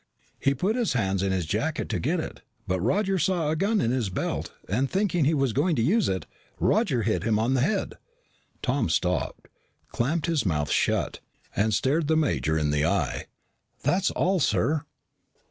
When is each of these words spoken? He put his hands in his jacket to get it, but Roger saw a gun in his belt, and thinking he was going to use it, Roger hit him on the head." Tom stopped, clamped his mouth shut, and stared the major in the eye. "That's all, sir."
He 0.39 0.55
put 0.55 0.75
his 0.75 0.93
hands 0.93 1.21
in 1.21 1.31
his 1.31 1.45
jacket 1.45 1.87
to 1.89 1.99
get 1.99 2.19
it, 2.19 2.41
but 2.65 2.81
Roger 2.81 3.19
saw 3.19 3.51
a 3.51 3.55
gun 3.55 3.79
in 3.79 3.91
his 3.91 4.09
belt, 4.09 4.51
and 4.67 4.89
thinking 4.89 5.25
he 5.25 5.35
was 5.35 5.53
going 5.53 5.75
to 5.75 5.83
use 5.83 6.09
it, 6.09 6.25
Roger 6.59 7.03
hit 7.03 7.21
him 7.21 7.37
on 7.37 7.53
the 7.53 7.61
head." 7.61 7.99
Tom 8.63 8.89
stopped, 8.89 9.47
clamped 9.89 10.25
his 10.25 10.43
mouth 10.43 10.71
shut, 10.71 11.19
and 11.55 11.71
stared 11.71 12.07
the 12.07 12.17
major 12.17 12.57
in 12.57 12.71
the 12.71 12.83
eye. 12.83 13.27
"That's 13.83 14.09
all, 14.09 14.39
sir." 14.39 14.85